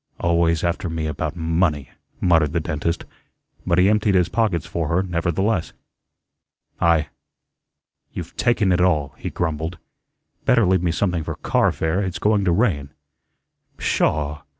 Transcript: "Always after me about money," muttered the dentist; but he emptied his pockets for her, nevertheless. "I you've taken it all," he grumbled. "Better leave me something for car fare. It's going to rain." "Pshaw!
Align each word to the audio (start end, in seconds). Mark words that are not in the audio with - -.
"Always 0.19 0.63
after 0.63 0.89
me 0.89 1.05
about 1.05 1.35
money," 1.35 1.91
muttered 2.19 2.53
the 2.53 2.59
dentist; 2.59 3.05
but 3.67 3.77
he 3.77 3.87
emptied 3.87 4.15
his 4.15 4.29
pockets 4.29 4.65
for 4.65 4.87
her, 4.87 5.03
nevertheless. 5.03 5.73
"I 6.79 7.09
you've 8.11 8.35
taken 8.35 8.71
it 8.71 8.81
all," 8.81 9.13
he 9.19 9.29
grumbled. 9.29 9.77
"Better 10.43 10.65
leave 10.65 10.81
me 10.81 10.89
something 10.89 11.23
for 11.23 11.35
car 11.35 11.71
fare. 11.71 12.01
It's 12.01 12.17
going 12.17 12.45
to 12.45 12.51
rain." 12.51 12.89
"Pshaw! 13.77 14.41